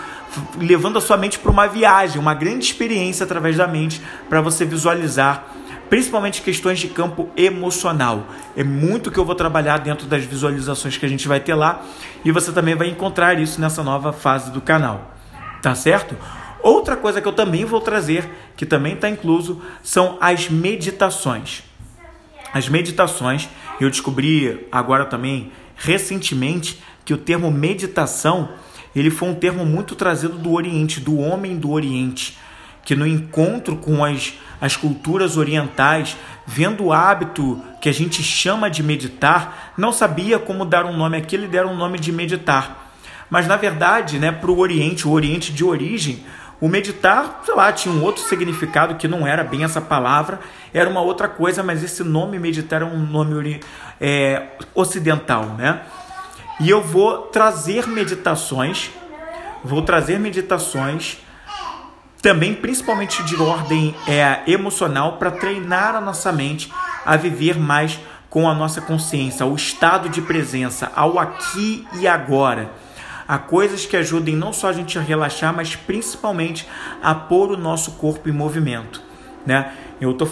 levando 0.56 0.98
a 0.98 1.00
sua 1.00 1.16
mente 1.16 1.38
para 1.38 1.50
uma 1.50 1.66
viagem, 1.66 2.20
uma 2.20 2.34
grande 2.34 2.64
experiência 2.64 3.24
através 3.24 3.56
da 3.56 3.66
mente 3.66 4.00
para 4.28 4.40
você 4.40 4.64
visualizar 4.64 5.55
principalmente 5.88 6.42
questões 6.42 6.78
de 6.78 6.88
campo 6.88 7.28
emocional. 7.36 8.26
É 8.56 8.64
muito 8.64 9.10
que 9.10 9.18
eu 9.18 9.24
vou 9.24 9.34
trabalhar 9.34 9.78
dentro 9.78 10.06
das 10.06 10.24
visualizações 10.24 10.96
que 10.96 11.06
a 11.06 11.08
gente 11.08 11.26
vai 11.28 11.40
ter 11.40 11.54
lá 11.54 11.82
e 12.24 12.32
você 12.32 12.52
também 12.52 12.74
vai 12.74 12.88
encontrar 12.88 13.38
isso 13.38 13.60
nessa 13.60 13.82
nova 13.82 14.12
fase 14.12 14.50
do 14.50 14.60
canal. 14.60 15.14
Tá 15.62 15.74
certo? 15.74 16.16
Outra 16.62 16.96
coisa 16.96 17.20
que 17.20 17.28
eu 17.28 17.32
também 17.32 17.64
vou 17.64 17.80
trazer, 17.80 18.28
que 18.56 18.66
também 18.66 18.94
está 18.94 19.08
incluso, 19.08 19.62
são 19.82 20.18
as 20.20 20.48
meditações. 20.48 21.62
As 22.52 22.68
meditações, 22.68 23.48
eu 23.80 23.90
descobri 23.90 24.66
agora 24.72 25.04
também 25.04 25.52
recentemente 25.76 26.82
que 27.04 27.12
o 27.14 27.18
termo 27.18 27.50
meditação 27.50 28.48
ele 28.96 29.10
foi 29.10 29.28
um 29.28 29.34
termo 29.34 29.66
muito 29.66 29.94
trazido 29.94 30.38
do 30.38 30.52
Oriente, 30.52 31.00
do 31.00 31.18
homem 31.18 31.58
do 31.58 31.70
Oriente 31.70 32.38
que 32.86 32.94
no 32.94 33.04
encontro 33.04 33.76
com 33.76 34.04
as, 34.04 34.34
as 34.60 34.76
culturas 34.76 35.36
orientais, 35.36 36.16
vendo 36.46 36.84
o 36.84 36.92
hábito 36.92 37.60
que 37.80 37.88
a 37.88 37.92
gente 37.92 38.22
chama 38.22 38.70
de 38.70 38.80
meditar, 38.80 39.72
não 39.76 39.92
sabia 39.92 40.38
como 40.38 40.64
dar 40.64 40.86
um 40.86 40.96
nome 40.96 41.16
àquilo 41.16 41.44
e 41.44 41.48
deram 41.48 41.72
um 41.72 41.76
nome 41.76 41.98
de 41.98 42.12
meditar. 42.12 42.92
Mas 43.28 43.48
na 43.48 43.56
verdade, 43.56 44.20
né, 44.20 44.30
para 44.30 44.52
o 44.52 44.60
Oriente, 44.60 45.06
o 45.06 45.10
Oriente 45.10 45.52
de 45.52 45.64
origem, 45.64 46.24
o 46.60 46.68
meditar, 46.68 47.42
sei 47.44 47.54
lá, 47.56 47.72
tinha 47.72 47.92
um 47.92 48.04
outro 48.04 48.22
significado 48.22 48.94
que 48.94 49.08
não 49.08 49.26
era 49.26 49.42
bem 49.42 49.64
essa 49.64 49.80
palavra, 49.80 50.38
era 50.72 50.88
uma 50.88 51.00
outra 51.00 51.26
coisa, 51.26 51.64
mas 51.64 51.82
esse 51.82 52.04
nome 52.04 52.38
meditar 52.38 52.82
é 52.82 52.84
um 52.84 53.04
nome 53.04 53.60
é, 54.00 54.44
ocidental, 54.76 55.56
né? 55.58 55.82
E 56.60 56.70
eu 56.70 56.80
vou 56.80 57.22
trazer 57.22 57.88
meditações, 57.88 58.90
vou 59.64 59.82
trazer 59.82 60.20
meditações 60.20 61.18
também 62.26 62.52
principalmente 62.52 63.22
de 63.22 63.40
ordem 63.40 63.94
é, 64.04 64.40
emocional, 64.48 65.12
para 65.12 65.30
treinar 65.30 65.94
a 65.94 66.00
nossa 66.00 66.32
mente 66.32 66.72
a 67.04 67.16
viver 67.16 67.56
mais 67.56 68.00
com 68.28 68.50
a 68.50 68.54
nossa 68.54 68.80
consciência, 68.80 69.44
ao 69.44 69.54
estado 69.54 70.08
de 70.08 70.20
presença, 70.20 70.90
ao 70.96 71.20
aqui 71.20 71.86
e 72.00 72.08
agora. 72.08 72.72
Há 73.28 73.38
coisas 73.38 73.86
que 73.86 73.96
ajudem 73.96 74.34
não 74.34 74.52
só 74.52 74.70
a 74.70 74.72
gente 74.72 74.98
a 74.98 75.02
relaxar, 75.02 75.54
mas 75.54 75.76
principalmente 75.76 76.66
a 77.00 77.14
pôr 77.14 77.52
o 77.52 77.56
nosso 77.56 77.92
corpo 77.92 78.28
em 78.28 78.32
movimento. 78.32 79.00
Né? 79.46 79.72
Eu 80.00 80.10
estou 80.10 80.28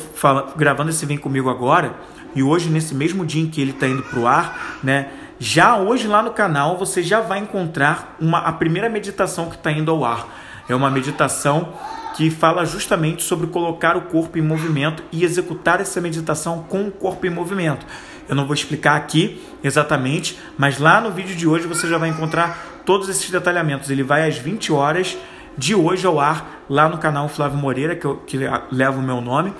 gravando 0.56 0.90
esse 0.90 1.06
Vem 1.06 1.16
Comigo 1.16 1.48
agora, 1.48 1.94
e 2.34 2.42
hoje, 2.42 2.70
nesse 2.70 2.92
mesmo 2.92 3.24
dia 3.24 3.44
em 3.44 3.48
que 3.48 3.60
ele 3.60 3.70
está 3.70 3.86
indo 3.86 4.02
para 4.02 4.18
o 4.18 4.26
ar, 4.26 4.80
né? 4.82 5.10
já 5.38 5.76
hoje 5.76 6.08
lá 6.08 6.24
no 6.24 6.32
canal 6.32 6.76
você 6.76 7.04
já 7.04 7.20
vai 7.20 7.38
encontrar 7.38 8.16
uma, 8.20 8.38
a 8.38 8.52
primeira 8.52 8.88
meditação 8.88 9.48
que 9.48 9.54
está 9.54 9.70
indo 9.70 9.92
ao 9.92 10.04
ar 10.04 10.42
é 10.68 10.74
uma 10.74 10.90
meditação 10.90 11.74
que 12.16 12.30
fala 12.30 12.64
justamente 12.64 13.22
sobre 13.22 13.48
colocar 13.48 13.96
o 13.96 14.02
corpo 14.02 14.38
em 14.38 14.42
movimento 14.42 15.02
e 15.10 15.24
executar 15.24 15.80
essa 15.80 16.00
meditação 16.00 16.64
com 16.68 16.86
o 16.86 16.90
corpo 16.90 17.26
em 17.26 17.30
movimento. 17.30 17.84
Eu 18.28 18.34
não 18.36 18.46
vou 18.46 18.54
explicar 18.54 18.96
aqui 18.96 19.42
exatamente, 19.62 20.38
mas 20.56 20.78
lá 20.78 21.00
no 21.00 21.10
vídeo 21.10 21.34
de 21.34 21.46
hoje 21.46 21.66
você 21.66 21.88
já 21.88 21.98
vai 21.98 22.08
encontrar 22.08 22.82
todos 22.86 23.08
esses 23.08 23.28
detalhamentos. 23.30 23.90
Ele 23.90 24.02
vai 24.02 24.28
às 24.28 24.38
20 24.38 24.72
horas 24.72 25.16
de 25.56 25.74
hoje 25.74 26.06
ao 26.06 26.18
ar 26.18 26.64
lá 26.68 26.88
no 26.88 26.98
canal 26.98 27.28
Flávio 27.28 27.58
Moreira, 27.58 27.94
que, 27.94 28.04
eu, 28.04 28.16
que 28.16 28.38
leva 28.70 28.98
o 28.98 29.02
meu 29.02 29.20
nome. 29.20 29.52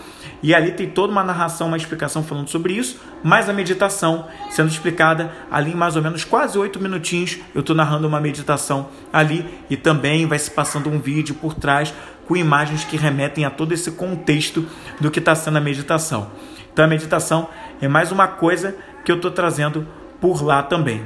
E 0.43 0.55
ali 0.55 0.73
tem 0.73 0.89
toda 0.89 1.13
uma 1.13 1.23
narração, 1.23 1.69
uma 1.69 1.77
explicação 1.77 2.23
falando 2.23 2.49
sobre 2.49 2.75
isso, 2.75 3.01
mais 3.23 3.49
a 3.49 3.53
meditação 3.53 4.27
sendo 4.51 4.69
explicada 4.69 5.33
ali 5.51 5.73
em 5.73 5.75
mais 5.75 5.97
ou 5.97 6.03
menos 6.03 6.25
quase 6.25 6.59
oito 6.59 6.81
minutinhos. 6.81 7.39
Eu 7.55 7.61
estou 7.61 7.75
narrando 7.75 8.07
uma 8.07 8.21
meditação 8.21 8.89
ali 9.13 9.47
e 9.71 9.77
também 9.77 10.27
vai 10.27 10.39
se 10.39 10.51
passando 10.51 10.91
um 10.91 10.99
vídeo 10.99 11.35
por 11.35 11.55
trás 11.55 11.95
com 12.27 12.37
imagens 12.37 12.85
que 12.85 12.97
remetem 12.97 13.45
a 13.45 13.51
todo 13.51 13.73
esse 13.73 13.91
contexto 13.93 14.67
do 15.01 15.11
que 15.11 15.19
está 15.19 15.35
sendo 15.35 15.59
a 15.59 15.61
meditação. 15.61 16.31
Então 16.73 16.85
a 16.85 16.89
meditação 16.89 17.49
é 17.81 17.89
mais 17.89 18.11
uma 18.11 18.27
coisa 18.27 18.75
que 19.05 19.13
eu 19.13 19.17
estou 19.17 19.31
trazendo 19.31 19.87
por 20.21 20.43
lá 20.43 20.63
também. 20.63 21.05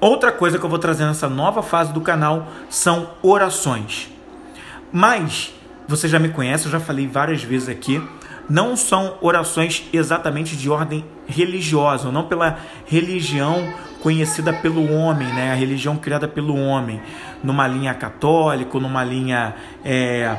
Outra 0.00 0.30
coisa 0.30 0.58
que 0.58 0.64
eu 0.64 0.68
vou 0.68 0.78
trazer 0.78 1.06
nessa 1.06 1.28
nova 1.28 1.62
fase 1.62 1.92
do 1.92 2.00
canal 2.00 2.48
são 2.68 3.10
orações. 3.22 4.10
Mas 4.92 5.54
você 5.88 6.08
já 6.08 6.18
me 6.18 6.28
conhece, 6.28 6.66
eu 6.66 6.70
já 6.70 6.80
falei 6.80 7.06
várias 7.06 7.42
vezes 7.42 7.68
aqui, 7.68 8.02
não 8.48 8.76
são 8.76 9.16
orações 9.20 9.84
exatamente 9.92 10.56
de 10.56 10.70
ordem 10.70 11.04
religiosa, 11.26 12.10
não 12.12 12.24
pela 12.24 12.58
religião 12.84 13.72
conhecida 14.02 14.52
pelo 14.52 14.92
homem, 14.92 15.26
né? 15.28 15.52
a 15.52 15.54
religião 15.54 15.96
criada 15.96 16.28
pelo 16.28 16.56
homem, 16.56 17.00
numa 17.42 17.66
linha 17.66 17.92
católica, 17.94 18.78
numa 18.78 19.02
linha 19.02 19.54
é, 19.84 20.36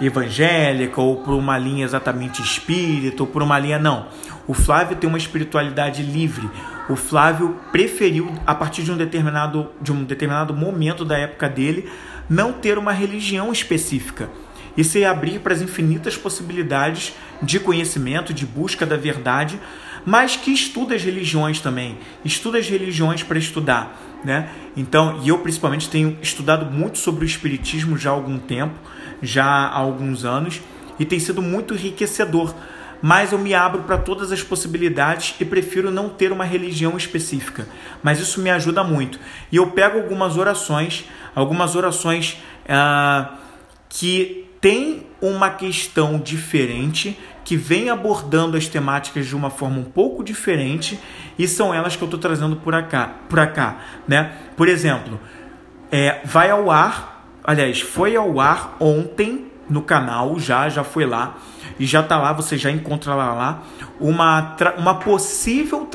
evangélica, 0.00 1.00
ou 1.00 1.16
por 1.16 1.34
uma 1.34 1.58
linha 1.58 1.84
exatamente 1.84 2.40
espírita, 2.40 3.22
ou 3.22 3.26
por 3.26 3.42
uma 3.42 3.58
linha. 3.58 3.78
Não. 3.78 4.06
O 4.46 4.54
Flávio 4.54 4.96
tem 4.96 5.08
uma 5.08 5.18
espiritualidade 5.18 6.02
livre. 6.02 6.48
O 6.88 6.96
Flávio 6.96 7.56
preferiu, 7.70 8.32
a 8.46 8.54
partir 8.54 8.82
de 8.82 8.90
um 8.90 8.96
determinado, 8.96 9.70
de 9.80 9.92
um 9.92 10.04
determinado 10.04 10.52
momento 10.52 11.04
da 11.04 11.16
época 11.16 11.48
dele, 11.48 11.88
não 12.28 12.52
ter 12.52 12.78
uma 12.78 12.92
religião 12.92 13.52
específica 13.52 14.28
e 14.76 14.82
se 14.82 15.04
abrir 15.04 15.40
para 15.40 15.52
as 15.52 15.60
infinitas 15.60 16.16
possibilidades 16.16 17.14
de 17.42 17.60
conhecimento, 17.60 18.32
de 18.32 18.46
busca 18.46 18.86
da 18.86 18.96
verdade, 18.96 19.60
mas 20.04 20.34
que 20.34 20.50
estuda 20.50 20.94
as 20.94 21.02
religiões 21.02 21.60
também, 21.60 21.98
estuda 22.24 22.58
as 22.58 22.68
religiões 22.68 23.22
para 23.22 23.38
estudar, 23.38 23.96
né? 24.24 24.48
Então, 24.76 25.20
e 25.22 25.28
eu 25.28 25.38
principalmente 25.38 25.88
tenho 25.88 26.16
estudado 26.20 26.66
muito 26.66 26.98
sobre 26.98 27.24
o 27.24 27.26
espiritismo 27.26 27.96
já 27.96 28.10
há 28.10 28.14
algum 28.14 28.38
tempo, 28.38 28.74
já 29.22 29.44
há 29.44 29.76
alguns 29.76 30.24
anos, 30.24 30.60
e 30.98 31.04
tem 31.04 31.18
sido 31.18 31.40
muito 31.40 31.74
enriquecedor. 31.74 32.54
Mas 33.02 33.32
eu 33.32 33.38
me 33.38 33.52
abro 33.52 33.82
para 33.82 33.98
todas 33.98 34.30
as 34.30 34.42
possibilidades 34.42 35.34
e 35.40 35.44
prefiro 35.44 35.90
não 35.90 36.08
ter 36.08 36.30
uma 36.30 36.44
religião 36.44 36.96
específica. 36.96 37.66
Mas 38.02 38.20
isso 38.20 38.40
me 38.40 38.48
ajuda 38.48 38.84
muito. 38.84 39.18
E 39.50 39.56
eu 39.56 39.72
pego 39.72 39.98
algumas 39.98 40.36
orações, 40.36 41.04
algumas 41.34 41.74
orações 41.74 42.40
ah, 42.68 43.34
que 43.88 44.48
tem 44.60 45.08
uma 45.20 45.50
questão 45.50 46.18
diferente 46.18 47.18
que 47.44 47.56
vem 47.56 47.90
abordando 47.90 48.56
as 48.56 48.68
temáticas 48.68 49.26
de 49.26 49.34
uma 49.34 49.50
forma 49.50 49.78
um 49.78 49.84
pouco 49.84 50.22
diferente 50.22 50.98
e 51.38 51.48
são 51.48 51.74
elas 51.74 51.96
que 51.96 52.02
eu 52.02 52.06
estou 52.06 52.20
trazendo 52.20 52.56
por 52.56 52.80
cá, 52.84 53.16
por 53.28 53.44
cá, 53.48 53.78
né? 54.06 54.32
Por 54.56 54.68
exemplo, 54.68 55.18
é, 55.90 56.20
vai 56.24 56.50
ao 56.50 56.70
ar, 56.70 57.26
aliás, 57.42 57.80
foi 57.80 58.14
ao 58.16 58.40
ar 58.40 58.76
ontem 58.78 59.51
no 59.72 59.82
canal, 59.82 60.38
já 60.38 60.68
já 60.68 60.84
foi 60.84 61.06
lá 61.06 61.38
e 61.78 61.86
já 61.86 62.02
tá 62.02 62.18
lá, 62.18 62.32
você 62.32 62.58
já 62.58 62.70
encontra 62.70 63.14
lá, 63.14 63.32
lá 63.32 63.62
uma, 63.98 64.54
uma 64.76 64.94
possível 64.96 65.88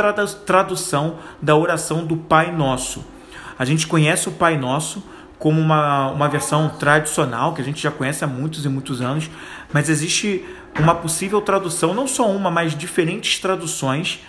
tradução 0.46 1.20
da 1.40 1.56
oração 1.56 2.04
do 2.04 2.18
Pai 2.18 2.52
Nosso. 2.52 3.06
A 3.58 3.64
gente 3.64 3.86
conhece 3.86 4.28
o 4.28 4.32
Pai 4.32 4.58
Nosso 4.58 5.04
como 5.38 5.62
uma, 5.62 6.10
uma 6.10 6.28
versão 6.28 6.70
tradicional 6.70 7.54
que 7.54 7.62
a 7.62 7.64
gente 7.64 7.82
já 7.82 7.92
conhece 7.92 8.24
há 8.24 8.28
muitos 8.28 8.66
e 8.66 8.70
muitos 8.70 9.02
anos, 9.02 9.30
mas 9.72 9.90
existe 9.90 10.44
uma 10.80 10.96
possível 10.96 11.40
tradução, 11.40 11.94
não 11.94 12.08
só 12.08 12.30
uma, 12.30 12.50
mas 12.50 12.76
diferentes 12.76 13.40
traduções 13.40 14.20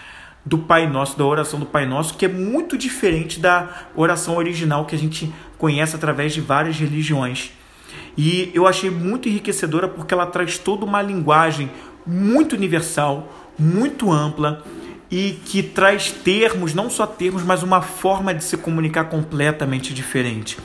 do 0.45 0.59
Pai 0.59 0.87
Nosso, 0.87 1.17
da 1.17 1.25
oração 1.25 1.59
do 1.59 1.67
Pai 1.67 1.87
Nosso, 1.87 2.15
que 2.15 2.27
é 2.27 2.29
muito 2.29 2.77
diferente 2.77 3.41
da 3.41 3.87
oração 3.97 4.37
original 4.37 4.85
que 4.85 4.95
a 4.95 4.99
gente 4.99 5.33
conhece 5.57 5.97
através 5.97 6.35
de 6.35 6.43
várias 6.43 6.77
religiões. 6.79 7.53
E 8.19 8.51
eu 8.53 8.67
achei 8.67 8.91
muito 8.91 9.29
enriquecedora 9.29 9.87
porque 9.87 10.13
ela 10.13 10.27
traz 10.27 10.59
toda 10.59 10.85
uma 10.85 11.01
linguagem 11.01 11.71
muito 12.05 12.57
universal, 12.57 13.33
muito 13.57 14.11
ampla 14.11 14.65
e 15.09 15.39
que 15.47 15.63
traz 15.63 16.11
termos, 16.11 16.75
não 16.75 16.91
só 16.91 17.07
termos, 17.07 17.45
mas 17.45 17.63
uma 17.63 17.81
forma 17.81 18.35
de 18.35 18.43
se 18.43 18.57
comunicar 18.57 19.05
completamente 19.05 19.95
diferente. 19.95 20.59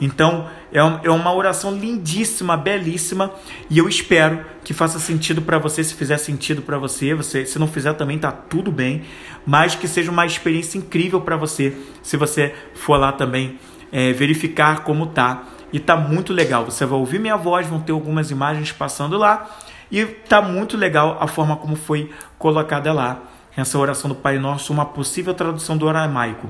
Então, 0.00 0.48
é, 0.72 0.78
é 0.78 1.10
uma 1.10 1.32
oração 1.34 1.74
lindíssima, 1.74 2.56
belíssima, 2.56 3.32
e 3.68 3.78
eu 3.78 3.88
espero 3.88 4.44
que 4.64 4.72
faça 4.72 4.98
sentido 4.98 5.42
para 5.42 5.58
você, 5.58 5.84
se 5.84 5.94
fizer 5.94 6.18
sentido 6.18 6.62
para 6.62 6.78
você, 6.78 7.14
você, 7.14 7.44
se 7.44 7.58
não 7.58 7.66
fizer 7.66 7.92
também 7.94 8.18
tá 8.18 8.32
tudo 8.32 8.72
bem, 8.72 9.02
mas 9.44 9.74
que 9.74 9.86
seja 9.86 10.10
uma 10.10 10.24
experiência 10.24 10.78
incrível 10.78 11.20
para 11.20 11.36
você, 11.36 11.76
se 12.02 12.16
você 12.16 12.54
for 12.74 12.96
lá 12.96 13.12
também 13.12 13.58
é, 13.92 14.12
verificar 14.12 14.82
como 14.82 15.06
tá, 15.06 15.46
e 15.72 15.80
tá 15.80 15.96
muito 15.96 16.32
legal. 16.32 16.64
Você 16.64 16.84
vai 16.84 16.98
ouvir 16.98 17.18
minha 17.18 17.36
voz, 17.36 17.66
vão 17.66 17.80
ter 17.80 17.92
algumas 17.92 18.30
imagens 18.30 18.72
passando 18.72 19.16
lá, 19.16 19.48
e 19.90 20.04
tá 20.04 20.40
muito 20.40 20.76
legal 20.76 21.18
a 21.20 21.26
forma 21.26 21.56
como 21.56 21.76
foi 21.76 22.10
colocada 22.38 22.92
lá 22.92 23.20
essa 23.56 23.78
oração 23.78 24.08
do 24.08 24.14
Pai 24.14 24.38
Nosso, 24.38 24.72
uma 24.72 24.86
possível 24.86 25.34
tradução 25.34 25.76
do 25.76 25.88
aramaico. 25.88 26.48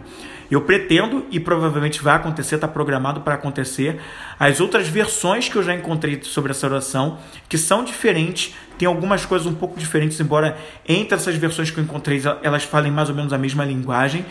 Eu 0.50 0.60
pretendo, 0.60 1.26
e 1.30 1.40
provavelmente 1.40 2.02
vai 2.02 2.14
acontecer, 2.14 2.56
está 2.56 2.68
programado 2.68 3.22
para 3.22 3.34
acontecer, 3.34 4.00
as 4.38 4.60
outras 4.60 4.86
versões 4.86 5.48
que 5.48 5.56
eu 5.56 5.62
já 5.62 5.74
encontrei 5.74 6.20
sobre 6.22 6.52
essa 6.52 6.66
oração, 6.66 7.18
que 7.48 7.56
são 7.56 7.82
diferentes, 7.82 8.54
tem 8.78 8.86
algumas 8.86 9.24
coisas 9.24 9.46
um 9.46 9.54
pouco 9.54 9.78
diferentes, 9.78 10.20
embora 10.20 10.56
entre 10.86 11.16
essas 11.16 11.34
versões 11.36 11.70
que 11.70 11.78
eu 11.78 11.84
encontrei 11.84 12.20
elas 12.42 12.64
falem 12.64 12.92
mais 12.92 13.08
ou 13.08 13.14
menos 13.14 13.32
a 13.32 13.38
mesma 13.38 13.64
linguagem, 13.64 14.24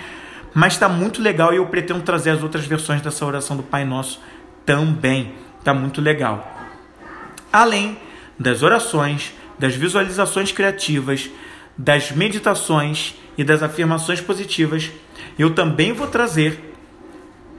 mas 0.54 0.74
está 0.74 0.88
muito 0.88 1.22
legal 1.22 1.54
e 1.54 1.58
eu 1.58 1.66
pretendo 1.66 2.02
trazer 2.02 2.32
as 2.32 2.44
outras 2.44 2.66
versões 2.66 3.02
dessa 3.02 3.26
oração 3.26 3.58
do 3.58 3.64
Pai 3.64 3.84
Nosso 3.84 4.22
também. 4.66 5.34
Está 5.60 5.74
muito 5.74 6.02
legal. 6.02 6.48
Além 7.52 7.98
das 8.40 8.64
orações, 8.64 9.34
das 9.60 9.76
visualizações 9.76 10.52
criativas, 10.52 11.30
das 11.78 12.12
meditações 12.12 13.16
e 13.38 13.44
das 13.44 13.62
afirmações 13.62 14.20
positivas, 14.20 14.90
eu 15.38 15.54
também 15.54 15.94
vou 15.94 16.08
trazer 16.08 16.72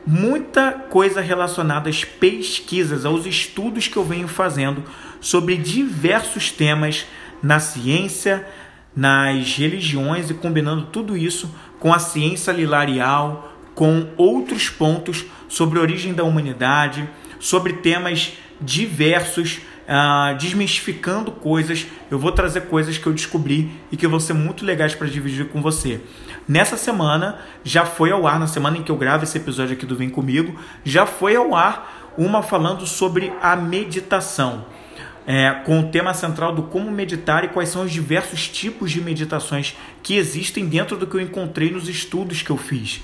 muita 0.06 0.72
coisa 0.72 1.20
relacionada 1.20 1.88
às 1.88 2.04
pesquisas, 2.04 3.04
aos 3.04 3.24
estudos 3.26 3.86
que 3.86 3.96
eu 3.96 4.04
venho 4.04 4.26
fazendo 4.26 4.82
sobre 5.20 5.56
diversos 5.56 6.50
temas 6.50 7.06
na 7.42 7.60
ciência, 7.60 8.46
nas 8.94 9.56
religiões 9.56 10.30
e 10.30 10.34
combinando 10.34 10.86
tudo 10.86 11.16
isso 11.16 11.52
com 11.78 11.92
a 11.92 11.98
ciência 11.98 12.52
lilarial, 12.52 13.51
com 13.74 14.08
outros 14.16 14.68
pontos 14.68 15.24
sobre 15.48 15.78
a 15.78 15.82
origem 15.82 16.12
da 16.12 16.24
humanidade, 16.24 17.08
sobre 17.38 17.74
temas 17.74 18.32
diversos 18.60 19.60
uh, 19.82 20.36
desmistificando 20.38 21.30
coisas. 21.30 21.86
Eu 22.10 22.18
vou 22.18 22.32
trazer 22.32 22.62
coisas 22.62 22.98
que 22.98 23.06
eu 23.06 23.12
descobri 23.12 23.70
e 23.90 23.96
que 23.96 24.06
vão 24.06 24.20
ser 24.20 24.34
muito 24.34 24.64
legais 24.64 24.94
para 24.94 25.08
dividir 25.08 25.48
com 25.48 25.60
você. 25.60 26.00
Nessa 26.46 26.76
semana, 26.76 27.38
já 27.62 27.84
foi 27.84 28.10
ao 28.10 28.26
ar, 28.26 28.38
na 28.38 28.46
semana 28.46 28.78
em 28.78 28.82
que 28.82 28.90
eu 28.90 28.96
gravo 28.96 29.24
esse 29.24 29.38
episódio 29.38 29.74
aqui 29.74 29.86
do 29.86 29.96
Vem 29.96 30.10
Comigo, 30.10 30.58
já 30.84 31.06
foi 31.06 31.36
ao 31.36 31.54
ar 31.54 32.12
uma 32.16 32.42
falando 32.42 32.86
sobre 32.86 33.32
a 33.40 33.56
meditação. 33.56 34.64
É, 35.24 35.50
com 35.64 35.78
o 35.78 35.88
tema 35.88 36.12
central 36.14 36.52
do 36.52 36.64
como 36.64 36.90
meditar 36.90 37.44
e 37.44 37.48
quais 37.48 37.68
são 37.68 37.84
os 37.84 37.92
diversos 37.92 38.48
tipos 38.48 38.90
de 38.90 39.00
meditações 39.00 39.76
que 40.02 40.16
existem 40.16 40.66
dentro 40.66 40.96
do 40.96 41.06
que 41.06 41.14
eu 41.14 41.20
encontrei 41.20 41.70
nos 41.70 41.88
estudos 41.88 42.42
que 42.42 42.50
eu 42.50 42.56
fiz. 42.56 43.00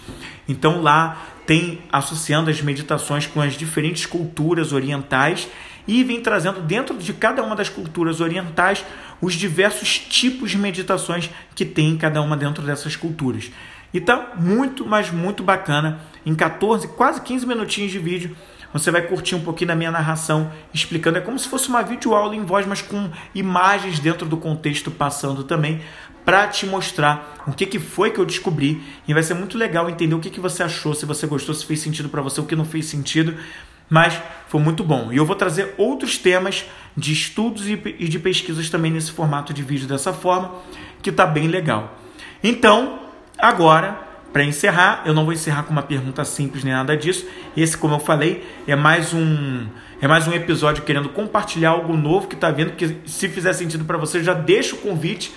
Então 0.48 0.82
lá 0.82 1.28
tem 1.46 1.80
associando 1.92 2.50
as 2.50 2.60
meditações 2.60 3.26
com 3.26 3.40
as 3.40 3.54
diferentes 3.54 4.04
culturas 4.04 4.72
orientais 4.72 5.48
e 5.86 6.04
vem 6.04 6.20
trazendo 6.20 6.60
dentro 6.60 6.98
de 6.98 7.12
cada 7.14 7.42
uma 7.42 7.56
das 7.56 7.70
culturas 7.70 8.20
orientais 8.20 8.84
os 9.20 9.34
diversos 9.34 9.98
tipos 9.98 10.50
de 10.50 10.58
meditações 10.58 11.30
que 11.54 11.64
tem 11.64 11.96
cada 11.96 12.20
uma 12.20 12.36
dentro 12.36 12.62
dessas 12.62 12.94
culturas. 12.94 13.50
E 13.92 14.00
tá 14.00 14.34
muito, 14.36 14.86
mas 14.86 15.10
muito 15.10 15.42
bacana. 15.42 16.00
Em 16.26 16.34
14, 16.34 16.88
quase 16.88 17.22
15 17.22 17.46
minutinhos 17.46 17.90
de 17.90 17.98
vídeo, 17.98 18.36
você 18.72 18.90
vai 18.90 19.02
curtir 19.02 19.34
um 19.34 19.40
pouquinho 19.40 19.68
da 19.68 19.74
minha 19.74 19.90
narração, 19.90 20.50
explicando. 20.72 21.18
É 21.18 21.20
como 21.20 21.38
se 21.38 21.48
fosse 21.48 21.68
uma 21.68 21.82
videoaula 21.82 22.34
em 22.34 22.44
voz, 22.44 22.66
mas 22.66 22.82
com 22.82 23.10
imagens 23.34 23.98
dentro 23.98 24.26
do 24.26 24.36
contexto 24.36 24.90
passando 24.90 25.44
também, 25.44 25.80
para 26.24 26.46
te 26.46 26.66
mostrar 26.66 27.42
o 27.46 27.52
que, 27.52 27.64
que 27.64 27.78
foi 27.78 28.10
que 28.10 28.18
eu 28.18 28.26
descobri. 28.26 28.82
E 29.06 29.14
vai 29.14 29.22
ser 29.22 29.34
muito 29.34 29.56
legal 29.56 29.88
entender 29.88 30.14
o 30.14 30.20
que, 30.20 30.30
que 30.30 30.40
você 30.40 30.62
achou, 30.62 30.94
se 30.94 31.06
você 31.06 31.26
gostou, 31.26 31.54
se 31.54 31.64
fez 31.64 31.80
sentido 31.80 32.08
para 32.08 32.20
você, 32.20 32.40
o 32.40 32.44
que 32.44 32.54
não 32.56 32.64
fez 32.64 32.86
sentido 32.86 33.34
mas 33.88 34.20
foi 34.48 34.60
muito 34.60 34.84
bom. 34.84 35.12
E 35.12 35.16
eu 35.16 35.24
vou 35.24 35.36
trazer 35.36 35.74
outros 35.78 36.18
temas 36.18 36.64
de 36.96 37.12
estudos 37.12 37.68
e 37.68 37.76
de 37.76 38.18
pesquisas 38.18 38.68
também 38.68 38.90
nesse 38.90 39.10
formato 39.12 39.52
de 39.52 39.62
vídeo 39.62 39.88
dessa 39.88 40.12
forma, 40.12 40.56
que 41.02 41.10
está 41.10 41.26
bem 41.26 41.48
legal. 41.48 41.96
Então, 42.42 43.00
agora, 43.38 44.07
para 44.32 44.44
encerrar, 44.44 45.02
eu 45.06 45.14
não 45.14 45.24
vou 45.24 45.32
encerrar 45.32 45.62
com 45.62 45.72
uma 45.72 45.82
pergunta 45.82 46.24
simples 46.24 46.62
nem 46.62 46.72
nada 46.72 46.96
disso. 46.96 47.26
Esse, 47.56 47.76
como 47.76 47.94
eu 47.94 47.98
falei, 47.98 48.46
é 48.66 48.76
mais 48.76 49.14
um 49.14 49.66
é 50.00 50.06
mais 50.06 50.28
um 50.28 50.32
episódio 50.32 50.84
querendo 50.84 51.08
compartilhar 51.08 51.70
algo 51.70 51.96
novo 51.96 52.28
que 52.28 52.36
está 52.36 52.52
vendo 52.52 52.72
que 52.72 52.98
se 53.04 53.28
fizer 53.28 53.52
sentido 53.52 53.84
para 53.84 53.98
você, 53.98 54.22
já 54.22 54.32
deixa 54.32 54.76
o 54.76 54.78
convite 54.78 55.32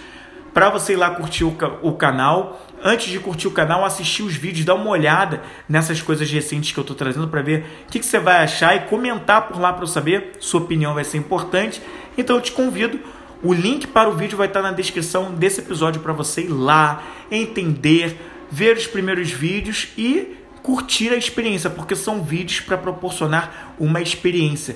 para 0.54 0.70
você 0.70 0.94
ir 0.94 0.98
lá 0.98 1.10
curtir 1.10 1.44
o, 1.44 1.58
o 1.82 1.94
canal. 1.94 2.64
Antes 2.84 3.08
de 3.10 3.20
curtir 3.20 3.48
o 3.48 3.52
canal, 3.52 3.86
assistir 3.86 4.24
os 4.24 4.36
vídeos, 4.36 4.66
dar 4.66 4.76
uma 4.76 4.90
olhada 4.90 5.42
nessas 5.70 6.02
coisas 6.02 6.30
recentes 6.30 6.72
que 6.72 6.80
eu 6.80 6.82
estou 6.84 6.96
trazendo 6.96 7.28
para 7.28 7.42
ver 7.42 7.66
o 7.88 7.92
que, 7.92 8.00
que, 8.00 8.06
você 8.06 8.20
vai 8.20 8.44
achar 8.44 8.76
e 8.76 8.82
comentar 8.82 9.48
por 9.48 9.60
lá 9.60 9.72
para 9.72 9.84
eu 9.84 9.88
saber. 9.88 10.34
Sua 10.40 10.62
opinião 10.62 10.94
vai 10.94 11.04
ser 11.04 11.18
importante. 11.18 11.82
Então 12.18 12.36
eu 12.36 12.42
te 12.42 12.52
convido 12.52 13.00
O 13.44 13.54
link 13.54 13.88
para 13.88 14.10
o 14.10 14.14
vídeo 14.14 14.38
vai 14.38 14.48
estar 14.48 14.62
na 14.62 14.72
descrição 14.72 15.34
desse 15.34 15.62
episódio 15.62 16.02
para 16.02 16.14
você 16.14 16.42
ir 16.42 16.50
lá, 16.50 17.02
entender, 17.32 18.16
ver 18.52 18.76
os 18.78 18.86
primeiros 18.86 19.32
vídeos 19.32 19.88
e 19.98 20.38
curtir 20.62 21.10
a 21.10 21.16
experiência, 21.16 21.70
porque 21.70 21.96
são 21.96 22.22
vídeos 22.22 22.60
para 22.60 22.78
proporcionar 22.78 23.74
uma 23.80 24.02
experiência 24.02 24.76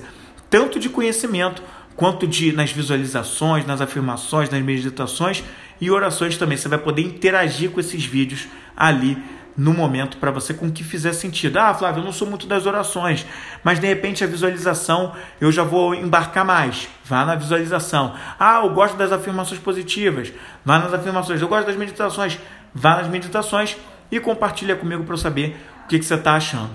tanto 0.50 0.78
de 0.78 0.88
conhecimento 0.88 1.62
quanto 1.94 2.26
de 2.26 2.52
nas 2.52 2.70
visualizações, 2.70 3.66
nas 3.66 3.80
afirmações, 3.80 4.50
nas 4.50 4.62
meditações 4.62 5.42
e 5.80 5.90
orações 5.90 6.36
também. 6.36 6.56
Você 6.56 6.68
vai 6.68 6.78
poder 6.78 7.02
interagir 7.02 7.70
com 7.70 7.80
esses 7.80 8.04
vídeos 8.04 8.46
ali 8.76 9.18
no 9.56 9.72
momento 9.72 10.18
para 10.18 10.30
você 10.30 10.52
com 10.52 10.66
o 10.66 10.72
que 10.72 10.84
fizer 10.84 11.12
sentido. 11.12 11.58
Ah, 11.58 11.72
Flávio, 11.72 12.00
eu 12.00 12.04
não 12.04 12.12
sou 12.12 12.28
muito 12.28 12.46
das 12.46 12.66
orações, 12.66 13.26
mas 13.64 13.80
de 13.80 13.86
repente 13.86 14.22
a 14.22 14.26
visualização 14.26 15.14
eu 15.40 15.50
já 15.50 15.62
vou 15.62 15.94
embarcar 15.94 16.44
mais. 16.44 16.88
Vá 17.04 17.24
na 17.24 17.34
visualização. 17.34 18.14
Ah, 18.38 18.60
eu 18.62 18.70
gosto 18.70 18.96
das 18.96 19.12
afirmações 19.12 19.60
positivas. 19.60 20.32
Vá 20.64 20.78
nas 20.78 20.92
afirmações. 20.92 21.40
Eu 21.40 21.48
gosto 21.48 21.66
das 21.66 21.76
meditações. 21.76 22.38
Vá 22.74 22.96
nas 22.96 23.08
meditações 23.08 23.76
e 24.10 24.20
compartilha 24.20 24.76
comigo 24.76 25.04
para 25.04 25.14
eu 25.14 25.18
saber 25.18 25.56
o 25.84 25.88
que, 25.88 25.98
que 25.98 26.04
você 26.04 26.14
está 26.14 26.34
achando. 26.34 26.70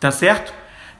Tá 0.00 0.10
certo? 0.10 0.52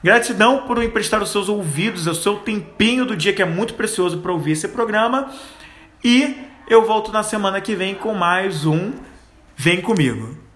Gratidão 0.03 0.59
por 0.67 0.81
emprestar 0.81 1.21
os 1.21 1.29
seus 1.29 1.49
ouvidos, 1.49 2.07
o 2.07 2.15
seu 2.15 2.37
tempinho 2.37 3.05
do 3.05 3.15
dia 3.15 3.33
que 3.33 3.41
é 3.41 3.45
muito 3.45 3.73
precioso 3.73 4.19
para 4.19 4.31
ouvir 4.31 4.51
esse 4.51 4.67
programa. 4.67 5.29
E 6.03 6.37
eu 6.69 6.85
volto 6.85 7.11
na 7.11 7.23
semana 7.23 7.59
que 7.59 7.75
vem 7.75 7.95
com 7.95 8.13
mais 8.13 8.65
um 8.65 8.93
Vem 9.59 9.81
comigo. 9.81 10.46